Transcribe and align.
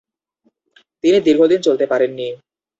তিনি 1.03 1.17
দীর্ঘদিন 1.27 1.59
চালাতে 1.61 1.85
পারেননি। 1.91 2.27